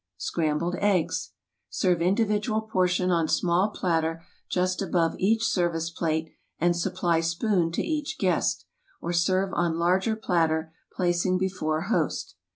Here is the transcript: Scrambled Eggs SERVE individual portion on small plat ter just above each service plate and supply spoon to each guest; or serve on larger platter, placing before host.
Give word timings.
Scrambled 0.17 0.77
Eggs 0.79 1.33
SERVE 1.69 2.01
individual 2.01 2.61
portion 2.61 3.11
on 3.11 3.27
small 3.27 3.69
plat 3.69 4.01
ter 4.01 4.23
just 4.49 4.81
above 4.81 5.13
each 5.19 5.43
service 5.43 5.91
plate 5.91 6.31
and 6.57 6.75
supply 6.75 7.19
spoon 7.21 7.71
to 7.71 7.83
each 7.83 8.17
guest; 8.17 8.65
or 8.99 9.13
serve 9.13 9.53
on 9.53 9.77
larger 9.77 10.15
platter, 10.15 10.73
placing 10.91 11.37
before 11.37 11.81
host. 11.81 12.33